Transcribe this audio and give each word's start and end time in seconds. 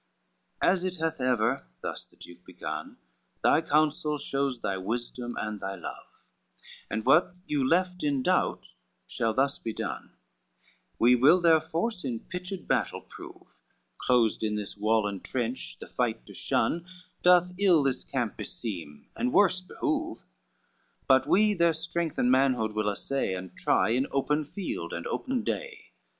CXXX 0.63 0.67
"As 0.71 0.83
it 0.83 0.95
hath 0.95 1.21
ever," 1.21 1.67
thus 1.83 2.05
the 2.05 2.15
Duke 2.15 2.43
begun, 2.43 2.97
"Thy 3.43 3.61
counsel 3.61 4.17
shows 4.17 4.61
thy 4.61 4.75
wisdom 4.75 5.37
and 5.39 5.59
thy 5.61 5.75
love, 5.75 6.07
And 6.89 7.05
what 7.05 7.35
you 7.45 7.63
left 7.63 8.03
in 8.03 8.23
doubt 8.23 8.65
shall 9.05 9.31
thus 9.35 9.59
be 9.59 9.73
done, 9.73 10.13
We 10.97 11.13
will 11.15 11.39
their 11.39 11.61
force 11.61 12.03
in 12.03 12.21
pitched 12.21 12.67
battle 12.67 13.01
prove; 13.01 13.61
Closed 13.99 14.41
in 14.43 14.55
this 14.55 14.75
wall 14.75 15.05
and 15.05 15.23
trench, 15.23 15.77
the 15.77 15.85
fight 15.85 16.25
to 16.25 16.33
shun, 16.33 16.87
Doth 17.21 17.51
ill 17.59 17.83
this 17.83 18.03
camp 18.03 18.37
beseem, 18.37 19.07
and 19.15 19.31
worse 19.31 19.61
behove, 19.61 20.25
But 21.07 21.27
we 21.27 21.53
their 21.53 21.73
strength 21.73 22.17
and 22.17 22.31
manhood 22.31 22.71
will 22.71 22.89
assay, 22.89 23.35
And 23.35 23.55
try, 23.55 23.89
in 23.89 24.07
open 24.09 24.45
field 24.45 24.93
and 24.93 25.05
open 25.05 25.43
day. 25.43 25.91